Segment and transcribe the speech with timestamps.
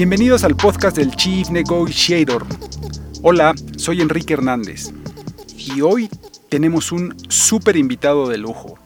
[0.00, 2.46] Bienvenidos al podcast del Chief Negotiator.
[3.20, 4.94] Hola, soy Enrique Hernández
[5.58, 6.08] y hoy
[6.48, 8.78] tenemos un súper invitado de lujo,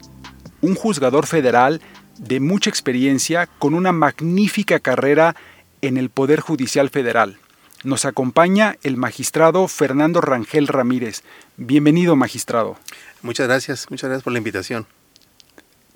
[0.60, 1.80] un juzgador federal
[2.18, 5.36] de mucha experiencia con una magnífica carrera
[5.82, 7.38] en el Poder Judicial Federal.
[7.84, 11.22] Nos acompaña el magistrado Fernando Rangel Ramírez.
[11.56, 12.76] Bienvenido, magistrado.
[13.22, 14.84] Muchas gracias, muchas gracias por la invitación.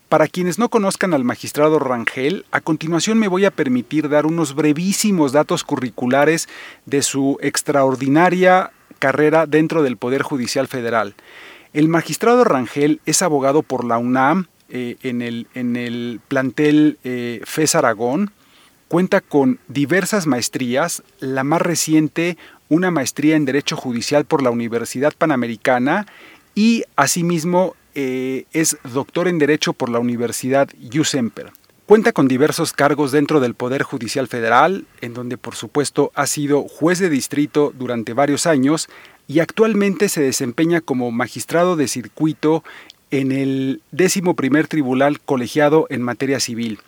[0.08, 4.54] Para quienes no conozcan al magistrado Rangel, a continuación me voy a permitir dar unos
[4.54, 6.48] brevísimos datos curriculares
[6.86, 11.14] de su extraordinaria carrera dentro del Poder Judicial Federal.
[11.74, 17.42] El magistrado Rangel es abogado por la UNAM eh, en, el, en, el, plantel eh,
[17.44, 18.30] FES Aragón.
[18.88, 22.38] Cuenta con diversas maestrías, la más reciente
[22.70, 26.06] una maestría en Derecho Judicial por la Universidad Panamericana
[26.54, 31.50] y asimismo eh, es doctor en Derecho por la Universidad USemper.
[31.84, 36.62] Cuenta con diversos cargos dentro del Poder Judicial Federal, en donde por supuesto ha sido
[36.62, 38.88] juez de distrito durante varios años
[39.26, 42.62] y actualmente se desempeña como magistrado de circuito
[43.10, 46.78] en el décimo primer tribunal colegiado en materia civil.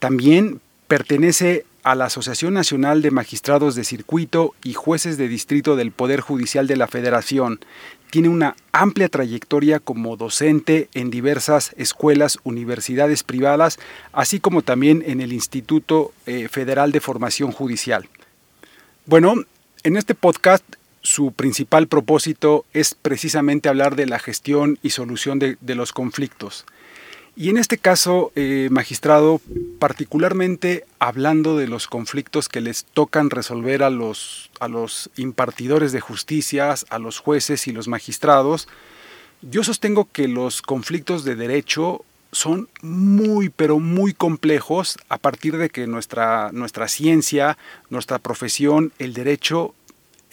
[0.00, 5.92] También pertenece a la Asociación Nacional de Magistrados de Circuito y Jueces de Distrito del
[5.92, 7.60] Poder Judicial de la Federación,
[8.10, 13.78] tiene una amplia trayectoria como docente en diversas escuelas, universidades privadas,
[14.12, 18.08] así como también en el Instituto eh, Federal de Formación Judicial.
[19.06, 19.34] Bueno,
[19.82, 20.64] en este podcast
[21.02, 26.66] su principal propósito es precisamente hablar de la gestión y solución de, de los conflictos.
[27.40, 29.40] Y en este caso, eh, magistrado,
[29.78, 36.00] particularmente hablando de los conflictos que les tocan resolver a los, a los impartidores de
[36.00, 38.66] justicias, a los jueces y los magistrados,
[39.40, 45.70] yo sostengo que los conflictos de derecho son muy, pero muy complejos a partir de
[45.70, 47.56] que nuestra, nuestra ciencia,
[47.88, 49.76] nuestra profesión, el derecho,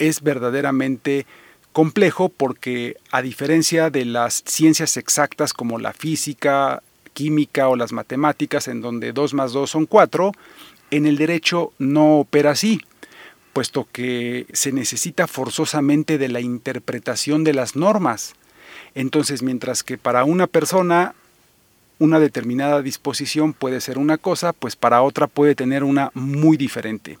[0.00, 1.24] es verdaderamente
[1.72, 6.82] complejo porque a diferencia de las ciencias exactas como la física,
[7.16, 10.32] química o las matemáticas, en donde 2 más 2 son 4,
[10.90, 12.82] en el derecho no opera así,
[13.54, 18.34] puesto que se necesita forzosamente de la interpretación de las normas.
[18.94, 21.14] Entonces, mientras que para una persona
[21.98, 27.18] una determinada disposición puede ser una cosa, pues para otra puede tener una muy diferente.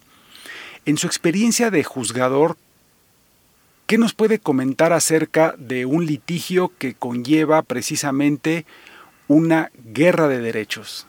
[0.84, 2.58] En su experiencia de juzgador,
[3.86, 8.66] ¿qué nos puede comentar acerca de un litigio que conlleva precisamente
[9.28, 11.06] una guerra de derechos.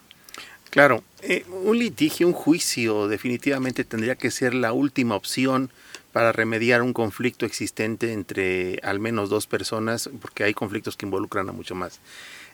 [0.69, 5.71] Claro, eh, un litigio, un juicio definitivamente tendría que ser la última opción
[6.11, 11.47] para remediar un conflicto existente entre al menos dos personas, porque hay conflictos que involucran
[11.49, 11.99] a mucho más.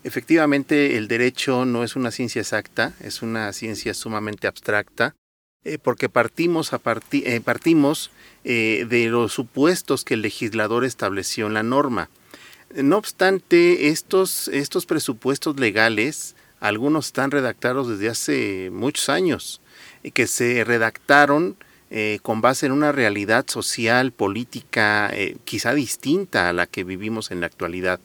[0.03, 5.15] Efectivamente, el derecho no es una ciencia exacta, es una ciencia sumamente abstracta,
[5.63, 6.81] eh, porque partimos, a
[7.11, 8.11] eh, partimos
[8.43, 12.09] de los supuestos que el legislador estableció en la norma.
[12.75, 19.61] No obstante, estos, estos presupuestos legales, algunos están redactados desde hace muchos años,
[20.15, 21.55] que se redactaron
[21.91, 27.29] eh, con base en una realidad social, política, eh, quizá distinta a la que vivimos
[27.29, 27.99] en la actualidad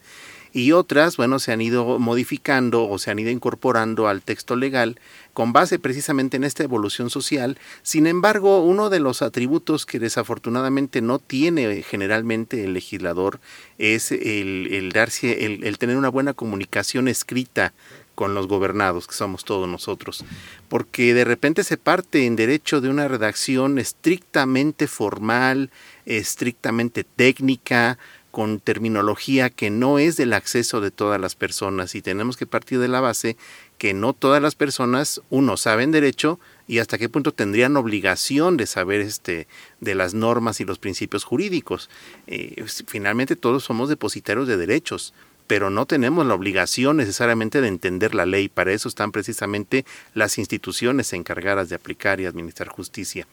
[0.59, 4.99] y otras, bueno, se han ido modificando o se han ido incorporando al texto legal
[5.33, 7.59] con base precisamente en esta evolución social.
[7.83, 13.39] Sin embargo, uno de los atributos que desafortunadamente no tiene generalmente el legislador
[13.79, 17.73] es el, darse, el tener una buena comunicación escrita
[18.19, 20.25] con los gobernados, que somos todos nosotros,
[20.69, 25.71] porque de repente se parte en derecho de una redacción estrictamente formal,
[26.05, 27.97] estrictamente técnica,
[28.39, 32.79] con terminología que no es del acceso de todas las personas y tenemos que partir
[32.79, 33.37] de la base
[33.79, 36.39] que no todas las personas, uno, saben derecho
[36.69, 39.49] y hasta qué punto tendrían obligación de saber este,
[39.81, 41.91] de las normas y los principios jurídicos.
[42.29, 45.15] Eh, finalmente todos somos depositarios de derechos,
[45.49, 48.49] pero no tenemos la obligación necesariamente de entender la ley.
[48.49, 49.85] Para eso están precisamente
[50.15, 53.27] las instituciones encargadas de aplicar y administrar justicia.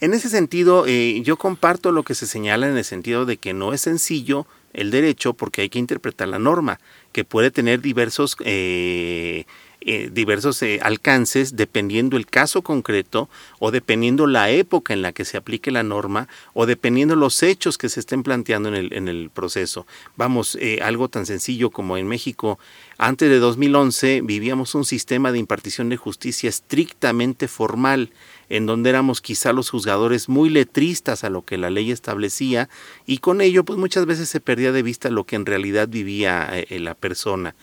[0.00, 3.52] En ese sentido, eh, yo comparto lo que se señala en el sentido de que
[3.52, 6.80] no es sencillo el derecho porque hay que interpretar la norma,
[7.12, 9.44] que puede tener diversos, eh,
[9.82, 15.36] eh, diversos alcances dependiendo el caso concreto o dependiendo la época en la que se
[15.36, 19.28] aplique la norma o dependiendo los hechos que se estén planteando en el, en el
[19.28, 19.86] proceso.
[20.16, 22.58] Vamos, algo tan sencillo como en México,
[22.96, 28.12] antes de 2011 vivíamos un sistema de impartición de justicia estrictamente formal
[28.50, 32.68] en donde éramos quizá los juzgadores muy letristas a lo que la ley establecía
[33.06, 36.50] y con ello pues muchas veces se perdía de vista lo que en realidad vivía
[36.52, 37.54] eh, la persona.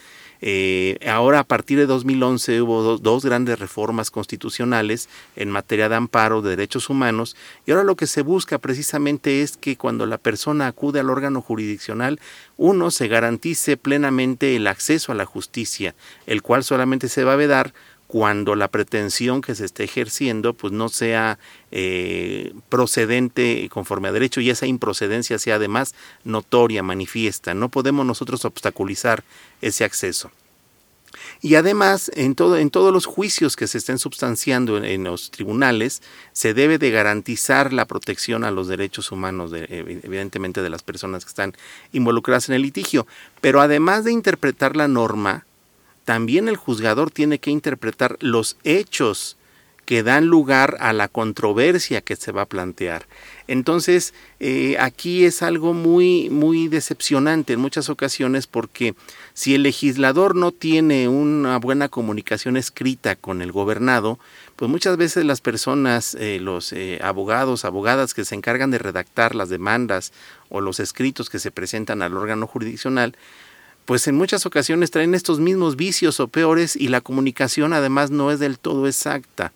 [0.42, 6.42] Eh, ahora, a partir de 2011, hubo dos, grandes reformas constitucionales en materia de amparo
[6.42, 7.36] de derechos humanos
[7.66, 11.42] y ahora lo que se busca precisamente es que cuando la persona acude al órgano
[11.42, 12.20] jurisdiccional,
[12.56, 15.96] uno se garantice plenamente el acceso a la justicia,
[16.28, 17.74] el cual solamente se va a vedar
[18.08, 21.38] cuando la pretensión que se esté ejerciendo pues no sea
[21.72, 25.94] eh, procedente conforme a derecho y esa improcedencia sea además
[26.24, 27.54] notoria, manifiesta.
[27.54, 29.24] No podemos nosotros obstaculizar
[29.62, 30.32] ese acceso.
[31.42, 36.02] Y además, en, todo, en todos los juicios que se estén substanciando en, los tribunales,
[36.32, 41.26] se debe de garantizar la protección a los derechos humanos, de, evidentemente, de las personas
[41.26, 41.54] que están
[41.92, 43.08] involucradas en el litigio.
[43.42, 45.46] Pero además de interpretar la norma,
[46.08, 49.36] también el juzgador tiene que interpretar los hechos
[49.84, 53.08] que dan lugar a la controversia que se va a plantear.
[53.50, 58.96] Entonces, eh, aquí es algo muy, muy decepcionante en muchas ocasiones porque
[59.34, 64.18] si el legislador no tiene una buena comunicación escrita con el gobernado,
[64.56, 69.36] pues muchas veces las personas, eh, los eh, abogados, abogadas que se encargan de redactar
[69.36, 70.14] las demandas
[70.48, 73.14] o los escritos que se presentan al órgano jurisdiccional,
[73.88, 78.32] pues en muchas ocasiones traen estos mismos vicios o peores y la comunicación además no
[78.32, 79.54] es del todo exacta.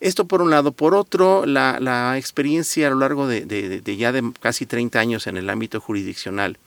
[0.00, 0.72] Esto por un lado.
[0.72, 5.48] Por otro, la, experiencia a lo largo de, ya de casi 30 años en el
[5.48, 6.58] ámbito jurisdiccional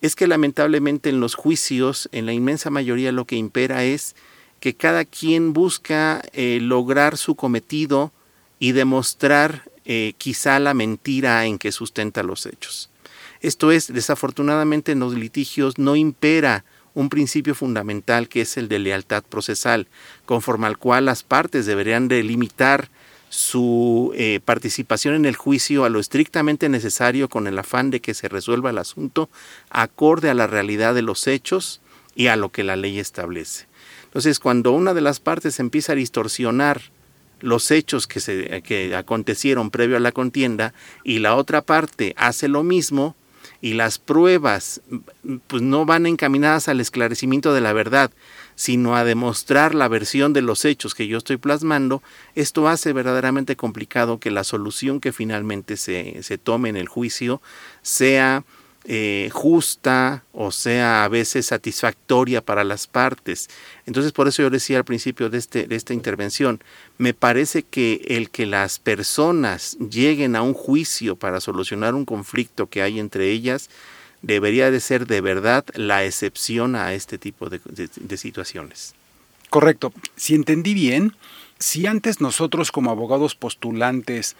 [0.00, 4.14] es que lamentablemente en los juicios, en la inmensa mayoría lo que impera es
[4.60, 8.12] que cada quien busca eh, lograr su cometido
[8.60, 12.90] y demostrar eh, quizá la mentira en que sustenta los hechos.
[13.40, 16.64] Esto es, desafortunadamente en los litigios no impera
[16.94, 19.86] un principio fundamental que es el de lealtad procesal,
[20.26, 22.90] conforme al cual las partes deberían delimitar
[23.28, 28.14] su eh, participación en el juicio a lo estrictamente necesario con el afán de que
[28.14, 29.28] se resuelva el asunto
[29.70, 31.80] acorde a la realidad de los hechos
[32.14, 33.66] y a lo que la ley establece.
[34.04, 36.80] Entonces, cuando una de las partes empieza a distorsionar
[37.40, 40.74] los hechos que, se, que acontecieron previo a la contienda
[41.04, 43.14] y la otra parte hace lo mismo,
[43.60, 44.80] y las pruebas
[45.46, 48.10] pues no van encaminadas al esclarecimiento de la verdad,
[48.54, 52.02] sino a demostrar la versión de los hechos que yo estoy plasmando,
[52.34, 57.42] esto hace verdaderamente complicado que la solución que finalmente se, se tome en el juicio
[57.82, 58.44] sea
[58.84, 63.48] eh, justa o sea a veces satisfactoria para las partes.
[63.86, 66.62] Entonces por eso yo decía al principio de, este, de esta intervención,
[66.96, 72.68] me parece que el que las personas lleguen a un juicio para solucionar un conflicto
[72.68, 73.68] que hay entre ellas,
[74.22, 78.94] debería de ser de verdad la excepción a este tipo de, de situaciones.
[79.50, 79.92] Correcto.
[80.16, 81.14] Si entendí bien,
[81.58, 84.36] si antes nosotros como abogados postulantes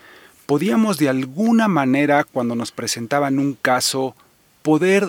[0.47, 4.15] podíamos de alguna manera, cuando nos presentaban un caso,
[4.69, 5.09] poder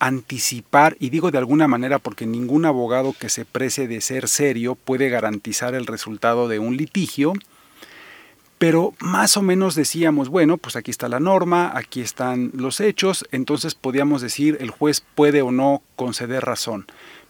[0.00, 4.74] anticipar, y digo de alguna manera porque ningún abogado que se precie de ser serio
[4.74, 7.32] puede garantizar el resultado de un litigio,
[8.58, 13.24] pero más o menos decíamos, bueno, pues aquí está la norma, aquí están los hechos,
[13.32, 16.84] entonces podíamos decir el juez puede o no conceder razón.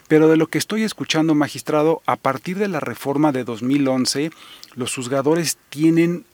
[0.09, 4.33] Pero de lo que estoy escuchando, magistrado, a partir de la reforma de 2011,
[4.75, 6.25] los juzgadores tienen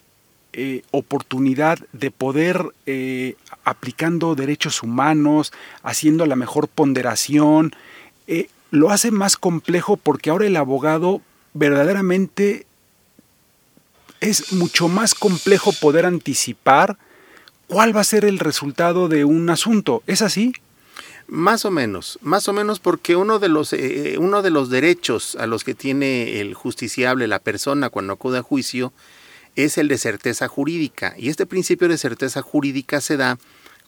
[0.54, 5.52] eh, oportunidad de poder, eh, aplicando derechos humanos,
[5.82, 7.72] haciendo la mejor ponderación,
[8.26, 11.20] eh, lo hace más complejo porque ahora el abogado
[11.52, 12.66] verdaderamente
[14.20, 16.96] es mucho más complejo poder anticipar
[17.66, 20.02] cuál va a ser el resultado de un asunto.
[20.06, 20.54] ¿Es así?
[21.26, 23.74] Más o menos, más o menos porque uno de los
[24.18, 28.42] uno de los derechos a los que tiene el justiciable, la persona cuando acude a
[28.42, 28.94] juicio,
[29.64, 31.14] es el de certeza jurídica.
[31.18, 33.38] Y este principio de certeza jurídica se da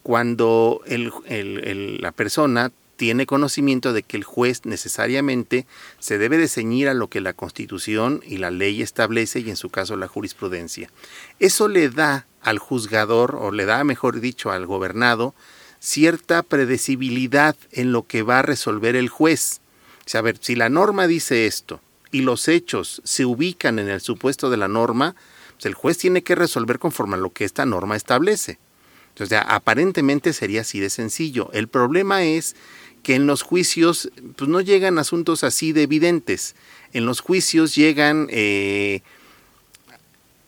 [0.02, 5.66] cuando la persona tiene conocimiento de que el juez necesariamente
[6.00, 9.56] se debe de ceñir a lo que la Constitución y la ley establece y en
[9.56, 10.90] su caso la jurisprudencia.
[11.38, 15.34] Eso le da al juzgador, o le da, mejor dicho, al gobernado,
[15.78, 19.60] cierta predecibilidad en lo que va a resolver el juez.
[20.04, 23.88] O sea, a ver, si la norma dice esto y los hechos se ubican en
[23.88, 25.14] el supuesto de la norma,
[25.68, 28.58] el juez tiene que resolver conforme a lo que esta norma establece.
[29.10, 31.50] Entonces, aparentemente sería así de sencillo.
[31.52, 32.56] El problema es
[33.02, 36.54] que en los juicios pues, no llegan asuntos así de evidentes.
[36.92, 39.02] En los juicios llegan eh,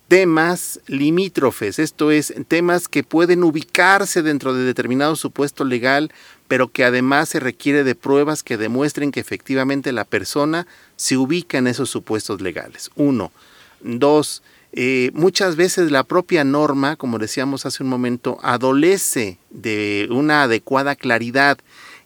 [0.08, 6.12] temas limítrofes, esto es, temas que pueden ubicarse dentro de determinado supuesto legal,
[6.48, 10.66] pero que además se requiere de pruebas que demuestren que efectivamente la persona
[10.96, 12.90] se ubica en esos supuestos legales.
[12.94, 13.32] Uno.
[13.80, 14.42] Dos,
[14.72, 20.96] eh, muchas veces la propia norma, como decíamos hace un momento, adolece de una adecuada
[20.96, 21.58] claridad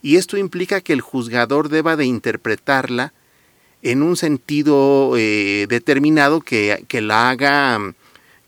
[0.03, 3.13] y esto implica que el juzgador deba de interpretarla
[3.83, 7.79] en un sentido eh, determinado que, que, la haga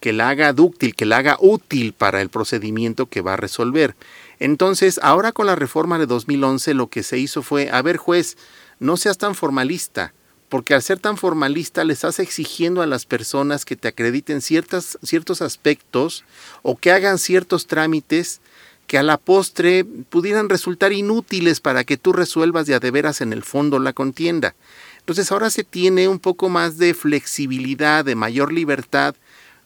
[0.01, 3.95] que la haga dúctil, que la haga útil para el procedimiento que va a resolver.
[4.41, 8.37] Entonces, ahora con la reforma de 2011 lo que se hizo fue, a ver juez,
[8.79, 10.13] no seas tan formalista,
[10.49, 14.99] porque al ser tan formalista le estás exigiendo a las personas que te acrediten ciertas,
[15.03, 16.25] ciertos aspectos
[16.63, 18.41] o que hagan ciertos trámites
[18.87, 23.35] que a la postre pudieran resultar inútiles para que tú resuelvas de de veras en
[23.35, 24.55] el fondo la contienda.
[25.01, 29.15] Entonces ahora se tiene un poco más de flexibilidad, de mayor libertad,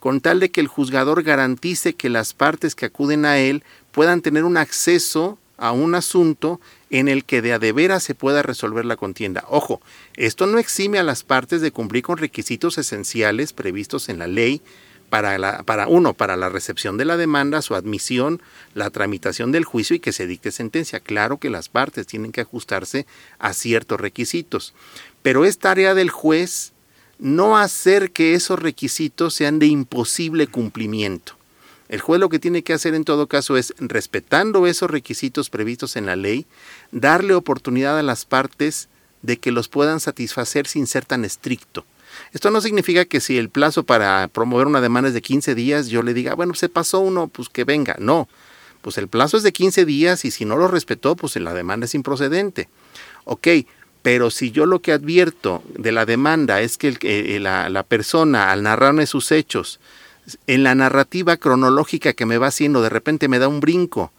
[0.01, 3.63] con tal de que el juzgador garantice que las partes que acuden a él
[3.93, 6.61] puedan tener un acceso a un asunto
[6.93, 9.45] en el que de a de veras se pueda resolver la contienda.
[9.49, 9.81] Ojo,
[10.15, 14.61] esto no exime a las partes de cumplir con requisitos esenciales previstos en la ley
[15.09, 18.43] para, la, para uno, para la recepción de la demanda, su admisión,
[18.75, 21.01] la tramitación del juicio y que se dicte sentencia.
[21.01, 23.07] Claro que las partes tienen que ajustarse
[23.39, 24.75] a ciertos requisitos,
[25.23, 26.73] pero es tarea del juez
[27.19, 31.37] no hacer que esos requisitos sean de imposible cumplimiento.
[31.93, 35.95] El juez lo que tiene que hacer en todo caso es, respetando esos requisitos previstos
[35.97, 36.47] en la ley,
[36.91, 38.89] darle oportunidad a las partes
[39.21, 41.85] de que los puedan satisfacer sin ser tan estricto.
[42.33, 45.89] Esto no significa que si el plazo para promover una demanda es de 15 días,
[45.89, 47.95] yo le diga, bueno, se pasó uno, pues que venga.
[47.99, 48.27] No,
[48.81, 51.85] pues el plazo es de 15 días y si no lo respetó, pues la demanda
[51.85, 52.71] es improcedente.
[53.25, 53.49] Ok,
[54.01, 58.51] pero si yo lo que advierto de la demanda es que eh, la, la, persona
[58.51, 59.79] al narrarme sus hechos
[60.47, 64.13] en la narrativa cronológica que me va haciendo, de repente me da un brinco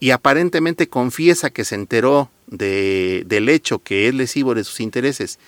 [0.00, 5.38] y aparentemente confiesa que se enteró de, del hecho que es lesivo de sus intereses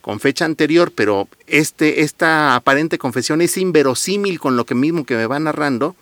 [0.00, 5.16] con fecha anterior, pero este, esta aparente confesión es inverosímil con lo que mismo que
[5.16, 5.94] me va narrando,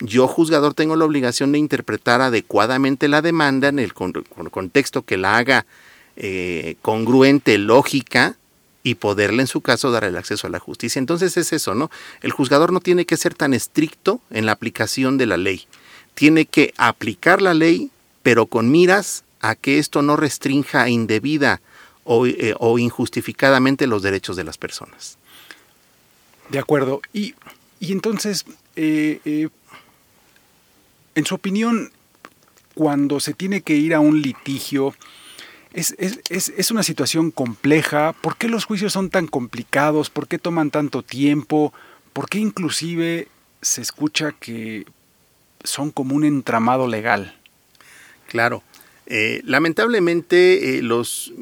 [0.00, 5.36] yo juzgador tengo la obligación de interpretar adecuadamente la demanda en el, contexto que la
[5.36, 5.66] haga
[6.16, 8.36] eh, congruente, lógica,
[8.82, 10.98] y poderle en su caso dar el acceso a la justicia.
[10.98, 11.90] Entonces es eso, ¿no?
[12.22, 15.66] El juzgador no tiene que ser tan estricto en la aplicación de la ley.
[16.14, 17.90] Tiene que aplicar la ley,
[18.22, 21.60] pero con miras a que esto no restrinja indebida
[22.04, 25.18] o, eh, injustificadamente los derechos de las personas.
[26.48, 27.00] De acuerdo.
[27.12, 27.34] Y,
[27.80, 28.44] entonces,
[28.76, 29.48] eh, eh,
[31.14, 31.92] en su opinión,
[32.74, 34.94] cuando se tiene que ir a un litigio,
[35.72, 38.12] es, es, es, una situación compleja.
[38.20, 40.10] ¿Por qué los juicios son tan complicados?
[40.10, 41.72] ¿Por qué toman tanto tiempo?
[42.12, 43.28] ¿Por qué inclusive
[43.62, 44.84] se escucha que
[45.62, 47.36] son como un entramado legal?
[48.28, 48.62] Claro.
[49.06, 51.32] Eh, lamentablemente eh, los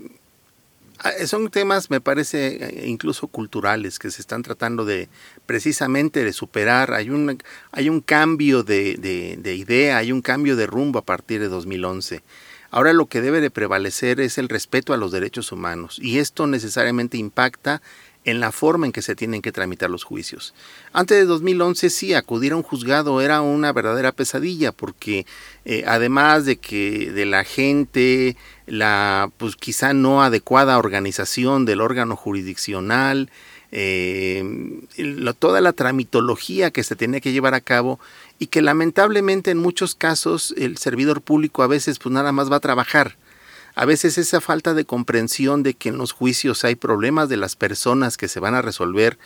[0.98, 5.08] ah, son temas, me parece, eh, incluso culturales que se están tratando de
[5.46, 6.92] precisamente de superar.
[6.92, 7.42] Hay un,
[7.72, 11.48] hay un cambio de, de, de idea, hay un cambio de rumbo a partir de
[11.48, 12.22] 2011.
[12.70, 16.46] Ahora lo que debe de prevalecer es el respeto a los derechos humanos y esto
[16.46, 17.80] necesariamente impacta
[18.24, 20.52] en la forma en que se tienen que tramitar los juicios.
[20.92, 25.24] Antes de 2011 sí, acudir a un juzgado era una verdadera pesadilla porque
[25.64, 32.16] eh, además de que de la gente, la pues quizá no adecuada organización del órgano
[32.16, 33.30] jurisdiccional,
[33.70, 34.44] eh,
[35.38, 38.00] toda la tramitología que se tenía que llevar a cabo
[38.38, 42.56] y que lamentablemente en muchos casos el servidor público a veces pues nada más va
[42.56, 43.16] a trabajar.
[43.74, 47.54] A veces esa falta de comprensión de que en los juicios hay problemas de las
[47.54, 49.18] personas que se van a resolver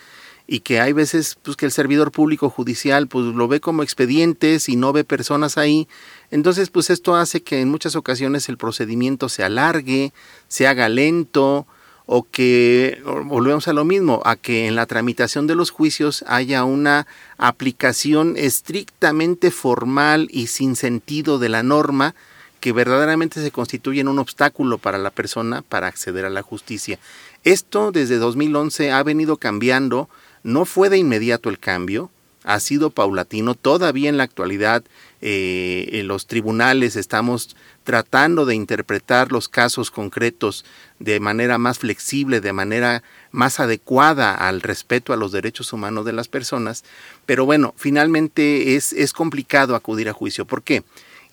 [0.45, 4.67] y que hay veces pues que el servidor público judicial pues lo ve como expedientes
[4.67, 5.87] y no ve personas ahí.
[6.31, 10.11] Entonces pues esto hace que en muchas ocasiones el procedimiento se alargue,
[10.49, 11.65] se haga lento,
[12.05, 16.63] o que volvemos a lo mismo, a que en la tramitación de los juicios haya
[16.63, 17.07] una
[17.37, 22.15] aplicación estrictamente formal y sin sentido de la norma
[22.59, 26.97] que verdaderamente se constituye en un obstáculo para la persona para acceder a la justicia.
[27.43, 30.09] Esto desde 2011 ha venido cambiando,
[30.43, 32.09] no fue de inmediato el cambio,
[32.43, 34.83] ha sido paulatino, todavía en la actualidad
[35.21, 40.65] eh, en los tribunales estamos tratando de interpretar los casos concretos
[40.99, 46.13] de manera más flexible, de manera más adecuada al respeto a los derechos humanos de
[46.13, 46.83] las personas,
[47.25, 50.45] pero bueno, finalmente es, es complicado acudir a juicio.
[50.45, 50.83] ¿Por qué?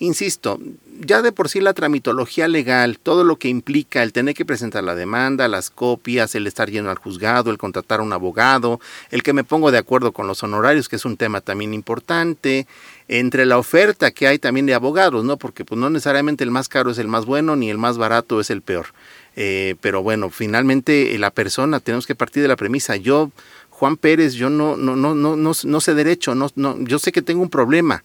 [0.03, 0.59] Insisto,
[0.99, 4.83] ya de por sí la tramitología legal, todo lo que implica el tener que presentar
[4.83, 8.81] la demanda, las copias, el estar yendo al juzgado, el contratar a un abogado,
[9.11, 12.67] el que me pongo de acuerdo con los honorarios, que es un tema también importante,
[13.13, 15.37] entre la oferta que hay también de abogados, ¿no?
[15.37, 18.39] Porque pues no necesariamente el más caro es el más bueno, ni el más barato
[18.39, 18.87] es el peor.
[19.35, 23.33] Eh, pero bueno, finalmente la persona, tenemos que partir de la premisa, yo,
[23.69, 27.11] Juan Pérez, yo no, no, no, no, no, no sé derecho, no, no, yo sé
[27.11, 28.05] que tengo un problema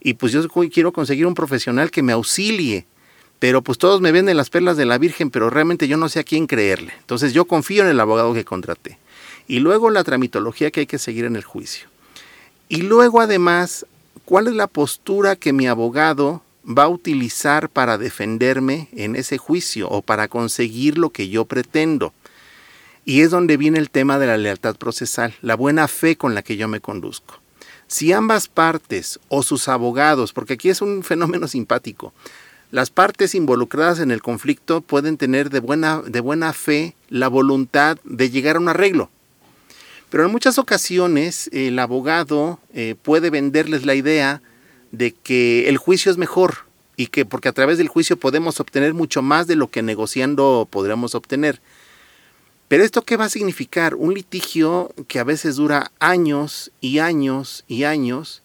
[0.00, 2.84] y pues yo quiero conseguir un profesional que me auxilie,
[3.38, 6.18] pero pues todos me venden las perlas de la Virgen, pero realmente yo no sé
[6.18, 6.92] a quién creerle.
[6.98, 8.98] Entonces yo confío en el abogado que contraté.
[9.46, 11.86] Y luego la tramitología que hay que seguir en el juicio.
[12.68, 13.86] Y luego además,
[14.32, 19.90] ¿cuál es la postura que mi abogado va a utilizar para defenderme en ese juicio
[19.90, 22.14] o para conseguir lo que yo pretendo?
[23.04, 26.40] Y es donde viene el tema de la lealtad procesal, la buena fe con la
[26.40, 27.40] que yo me conduzco.
[27.88, 32.14] Si ambas partes o sus abogados, porque aquí es un fenómeno simpático,
[32.70, 37.98] las partes involucradas en el conflicto pueden tener de buena, de buena fe la voluntad
[38.04, 39.10] de llegar a un arreglo.
[40.12, 44.42] Pero en muchas ocasiones el abogado eh, puede venderles la idea
[44.90, 46.66] de que el juicio es mejor
[46.98, 50.68] y que porque a través del juicio podemos obtener mucho más de lo que negociando
[50.70, 51.62] podríamos obtener.
[52.68, 53.94] Pero esto qué va a significar?
[53.94, 58.42] Un litigio que a veces dura años y años y años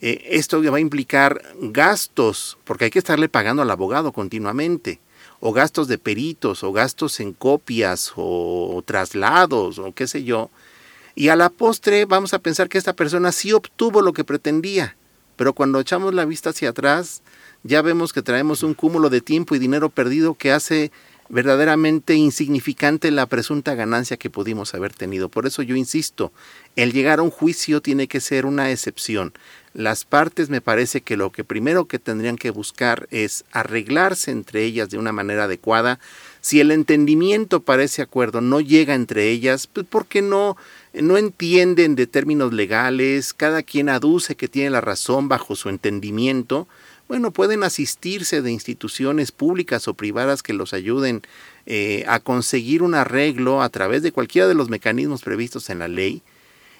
[0.00, 5.00] eh, esto va a implicar gastos, porque hay que estarle pagando al abogado continuamente,
[5.40, 10.48] o gastos de peritos, o gastos en copias, o, traslados, o qué sé yo.
[11.14, 14.96] Y a la postre vamos a pensar que esta persona sí obtuvo lo que pretendía,
[15.36, 17.22] pero cuando echamos la vista hacia atrás,
[17.62, 20.90] ya vemos que traemos un cúmulo de tiempo y dinero perdido que hace
[21.28, 25.28] verdaderamente insignificante la presunta ganancia que pudimos haber tenido.
[25.28, 26.32] Por eso yo insisto,
[26.76, 29.32] el llegar a un juicio tiene que ser una excepción.
[29.72, 34.64] Las partes me parece que lo que primero que tendrían que buscar es arreglarse entre
[34.64, 35.98] ellas de una manera adecuada.
[36.40, 40.56] Si el entendimiento para ese acuerdo no llega entre ellas, pues porque no
[41.02, 46.68] no entienden de términos legales, cada quien aduce que tiene la razón bajo su entendimiento,
[47.08, 51.22] bueno, pueden asistirse de instituciones públicas o privadas que los ayuden
[51.66, 55.88] eh, a conseguir un arreglo a través de cualquiera de los mecanismos previstos en la
[55.88, 56.22] ley.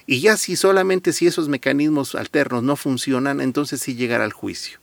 [0.07, 4.79] Y ya si solamente si esos mecanismos alternos no funcionan, entonces sí llegar al juicio.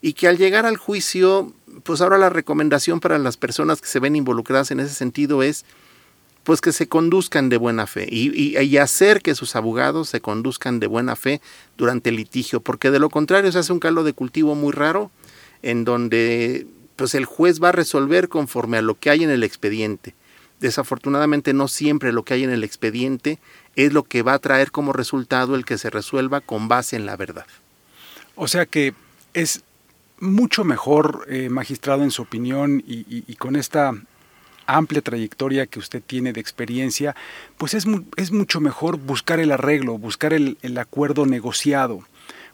[0.00, 1.52] Y que al llegar al juicio,
[1.84, 5.64] pues ahora la recomendación para las personas que se ven involucradas en ese sentido es
[6.44, 10.80] pues que se conduzcan de buena fe y, y, hacer que sus abogados se conduzcan
[10.80, 11.40] de buena fe
[11.76, 15.10] durante el litigio, porque de lo contrario se hace un caldo de cultivo muy raro
[15.62, 19.42] en donde pues el juez va a resolver conforme a lo que hay en el
[19.42, 20.14] expediente.
[20.60, 23.38] Desafortunadamente no siempre lo que hay en el expediente
[23.76, 27.06] es lo que va a traer como resultado el que se resuelva con base en
[27.06, 27.46] la verdad.
[28.34, 28.94] O sea que
[29.32, 29.62] es
[30.18, 33.92] mucho mejor, eh, magistrado, en su opinión, y, con esta
[34.76, 37.14] amplia trayectoria que usted tiene de experiencia,
[37.58, 42.02] pues es, es mucho mejor buscar el arreglo, buscar el, acuerdo negociado,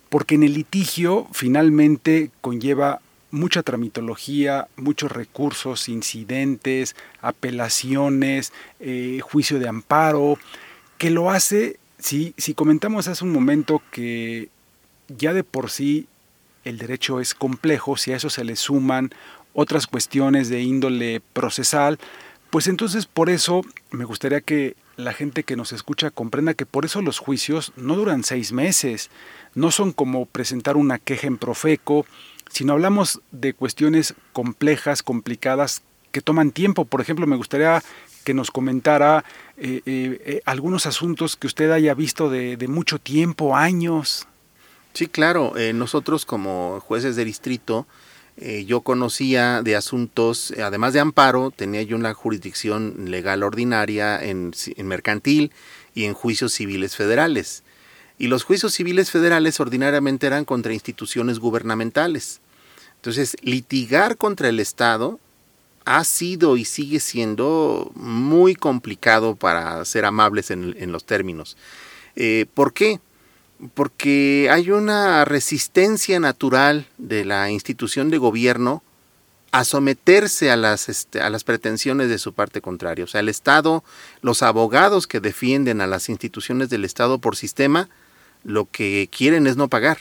[0.08, 3.00] porque en el litigio finalmente conlleva
[3.30, 10.38] mucha tramitología, muchos recursos, incidentes, apelaciones, eh, juicio de amparo,
[10.98, 14.48] que lo hace, si, si comentamos hace un momento que
[15.08, 16.06] ya de por sí
[16.64, 19.10] el derecho es complejo, si a eso se le suman
[19.56, 21.98] otras cuestiones de índole procesal,
[22.50, 26.84] pues entonces por eso me gustaría que la gente que nos escucha comprenda que por
[26.84, 29.10] eso los juicios no duran seis meses,
[29.54, 32.06] no son como presentar una queja en Profeco,
[32.50, 36.84] sino hablamos de cuestiones complejas, complicadas, que toman tiempo.
[36.84, 37.82] Por ejemplo, me gustaría
[38.24, 39.24] que nos comentara
[39.56, 44.26] eh, eh, eh, algunos asuntos que usted haya visto de, de mucho tiempo, años.
[44.94, 45.52] Sí, claro.
[45.74, 47.86] nosotros como jueces de distrito,
[48.38, 54.22] eh, yo conocía de asuntos, eh, además de amparo, tenía yo una jurisdicción legal ordinaria
[54.22, 54.52] en,
[54.84, 55.52] mercantil
[55.94, 57.62] y en juicios civiles federales.
[58.18, 62.40] Y los juicios civiles federales ordinariamente eran contra instituciones gubernamentales.
[62.96, 65.18] Entonces, litigar contra el Estado
[65.86, 71.56] ha sido y sigue siendo muy complicado para ser amables en, los términos.
[72.16, 73.00] Eh, ¿Por qué?
[73.74, 78.82] Porque hay una resistencia natural de la institución de gobierno
[79.52, 83.04] a someterse a las, este, a las pretensiones de su parte contraria.
[83.04, 83.84] O sea, el Estado,
[84.20, 87.88] los abogados que defienden a las instituciones del Estado por sistema,
[88.44, 89.98] lo que quieren es no pagar.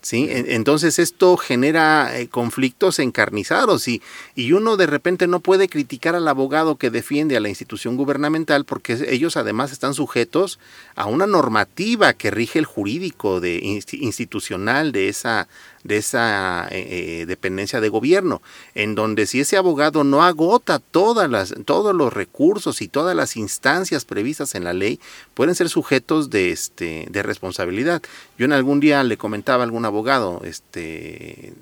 [0.00, 0.28] ¿Sí?
[0.30, 4.00] Entonces esto genera eh, conflictos encarnizados y,
[4.34, 8.64] y, uno de repente no puede criticar al abogado que defiende a la institución gubernamental
[8.64, 10.58] porque ellos además están sujetos
[10.94, 13.58] a una normativa que rige el jurídico de,
[13.92, 15.48] institucional de esa,
[15.84, 18.42] de esa eh, eh, dependencia de gobierno,
[18.74, 23.36] en donde si ese abogado no agota todas las, todos los recursos y todas las
[23.36, 25.00] instancias previstas en la ley,
[25.34, 28.02] pueden ser sujetos de, este, de responsabilidad.
[28.38, 31.54] Yo en algún día le comentaba a algún abogado este,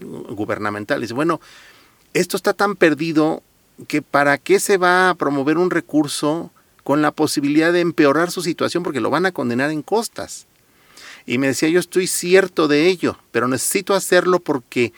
[0.00, 1.40] gubernamental, dice, bueno,
[2.12, 3.42] esto está tan perdido
[3.88, 6.50] que para qué se va a promover un recurso
[6.84, 10.46] con la posibilidad de empeorar su situación porque lo van a condenar en costas.
[11.26, 14.92] Y me decía, yo estoy cierto de ello, pero necesito hacerlo porque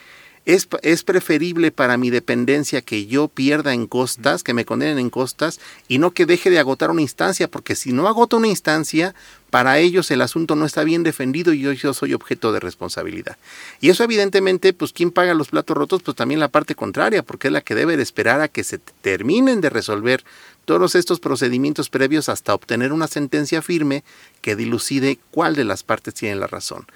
[0.47, 5.59] Es, preferible para mi dependencia que yo pierda en costas, que me condenen en costas,
[5.89, 9.13] y no que deje de agotar una instancia, porque si no agota una instancia,
[9.49, 13.35] para ellos el asunto no está bien defendido y yo, yo soy objeto de responsabilidad.
[13.81, 16.01] Y eso evidentemente, pues ¿quién paga los platos rotos?
[16.01, 18.77] Pues también la parte contraria, porque es la que debe de esperar a que se
[18.77, 20.23] terminen de resolver
[20.63, 24.05] todos estos procedimientos previos hasta obtener una sentencia firme
[24.39, 26.87] que dilucide cuál de las partes tiene la razón.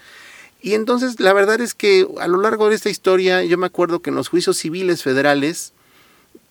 [0.62, 4.02] Y entonces la verdad es que a lo largo de esta historia yo me acuerdo
[4.02, 5.74] que en los juicios civiles federales,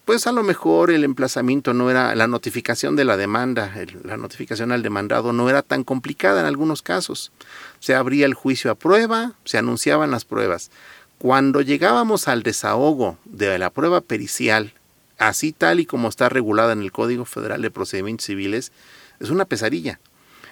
[0.05, 4.73] pues a lo mejor el emplazamiento no era, la notificación de la demanda, la notificación
[4.73, 7.31] al demandado no era tan complicada en algunos casos.
[7.79, 10.73] Se abría el juicio a prueba, se anunciaban las pruebas.
[11.19, 14.73] Cuando llegábamos al desahogo de la prueba pericial,
[15.19, 18.73] así tal y como está regulada en el Código Federal de Procedimientos Civiles,
[19.21, 20.01] es una pesadilla.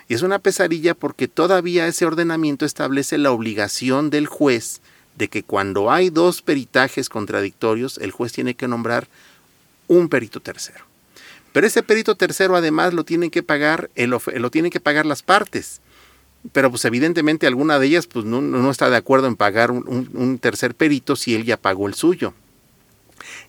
[0.09, 4.81] Y es una pesadilla porque todavía ese ordenamiento establece la obligación del juez
[5.17, 9.09] de que cuando hay dos peritajes contradictorios, el juez tiene que nombrar
[9.87, 10.85] un perito tercero.
[11.53, 15.81] Pero ese perito tercero además lo tienen que pagar, lo tienen que pagar las partes.
[16.53, 20.75] Pero pues evidentemente alguna de ellas pues no, está de acuerdo en pagar un, tercer
[20.75, 22.33] perito si él ya pagó el suyo.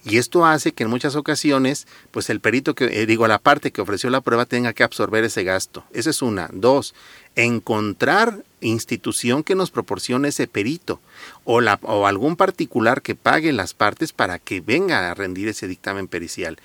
[0.05, 3.71] Y esto hace que en muchas ocasiones, pues el perito que, eh, digo, la parte
[3.71, 5.83] que ofreció la prueba tenga que absorber ese gasto.
[5.93, 6.49] Esa es una.
[6.53, 6.93] Dos,
[7.35, 10.99] encontrar institución que nos proporcione ese perito
[11.43, 15.67] o, la, o algún particular que pague las partes para que venga a rendir ese
[15.67, 16.57] dictamen pericial.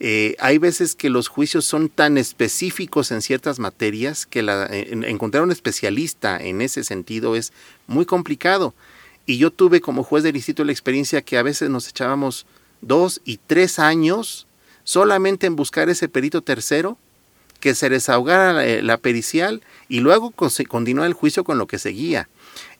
[0.00, 5.42] Eh, hay veces que los juicios son tan específicos en ciertas materias que la, encontrar
[5.42, 7.52] un especialista en ese sentido es
[7.86, 8.74] muy complicado.
[9.26, 12.46] Y yo tuve como juez del distrito la experiencia que a veces nos echábamos
[12.80, 14.46] dos y tres años
[14.84, 16.96] solamente en buscar ese perito tercero
[17.60, 22.28] que se desahogara la, pericial y luego se continúa el juicio con lo que seguía.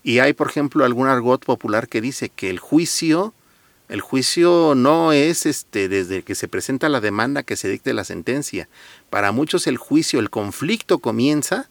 [0.03, 3.35] Y hay, por ejemplo, algún argot popular que dice que el juicio,
[3.89, 8.05] el juicio no es este desde que se presenta la demanda que se dicte la
[8.05, 8.69] sentencia.
[9.11, 11.69] Para muchos el juicio, el conflicto comienza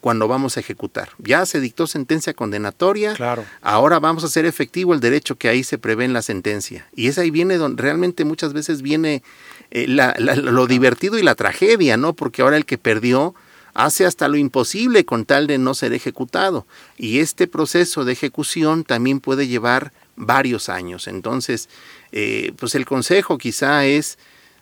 [0.00, 1.10] cuando vamos a ejecutar.
[1.18, 3.44] Ya se dictó sentencia condenatoria, claro.
[3.60, 6.86] ahora vamos a hacer efectivo el derecho que ahí se prevé en la sentencia.
[6.94, 9.22] Y es ahí viene donde realmente muchas veces viene
[9.70, 12.14] eh, lo divertido y la tragedia, ¿no?
[12.14, 13.34] Porque ahora el que perdió
[13.74, 16.66] hace hasta lo imposible con tal de no ser ejecutado.
[16.96, 21.08] Y este proceso de ejecución también puede llevar varios años.
[21.08, 21.68] Entonces,
[22.12, 24.18] eh, pues el consejo quizá es,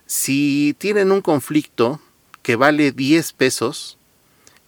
[0.07, 2.01] si tienen un conflicto
[2.43, 3.98] que vale 10 pesos,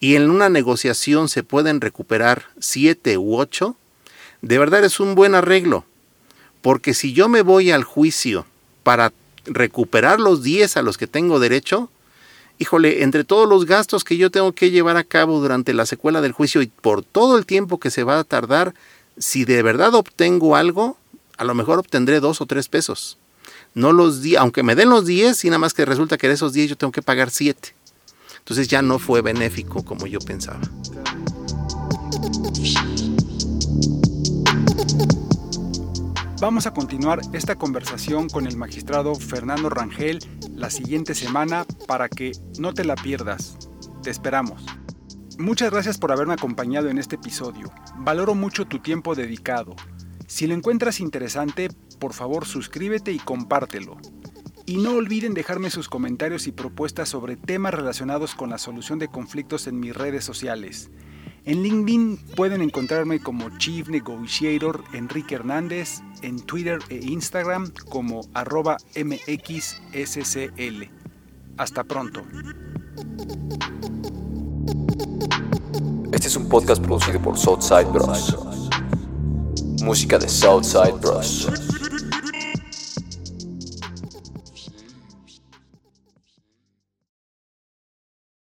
[0.00, 3.76] y en una negociación se pueden recuperar siete u ocho,
[4.40, 5.84] de verdad es un buen arreglo.
[6.62, 8.46] Porque si yo me voy al juicio
[8.82, 9.12] para
[9.44, 11.90] recuperar los 10 a los que tengo derecho,
[12.58, 16.20] híjole, entre todos los gastos que yo tengo que llevar a cabo durante la secuela
[16.20, 18.74] del juicio y por todo el tiempo que se va a tardar,
[19.18, 20.96] si de verdad obtengo algo,
[21.36, 23.18] a lo mejor obtendré dos o tres pesos.
[23.74, 26.34] No los di, aunque me den los 10, y nada más que resulta que de
[26.34, 27.74] esos 10 yo tengo que pagar 7.
[28.50, 30.58] Entonces ya no fue benéfico como yo pensaba.
[36.40, 40.18] Vamos a continuar esta conversación con el magistrado Fernando Rangel
[40.56, 43.56] la siguiente semana para que no te la pierdas.
[44.02, 44.66] Te esperamos.
[45.38, 47.72] Muchas gracias por haberme acompañado en este episodio.
[47.98, 49.76] Valoro mucho tu tiempo dedicado.
[50.26, 53.96] Si lo encuentras interesante, por favor suscríbete y compártelo.
[54.70, 59.08] Y no olviden dejarme sus comentarios y propuestas sobre temas relacionados con la solución de
[59.08, 60.92] conflictos en mis redes sociales.
[61.44, 68.76] En LinkedIn pueden encontrarme como Chief Negotiator Enrique Hernández, en Twitter e Instagram como arroba
[68.94, 70.84] MXSCL.
[71.56, 72.22] Hasta pronto.
[76.12, 78.70] Este es un podcast producido por Southside Bros.
[79.82, 81.79] Música de Southside Bros.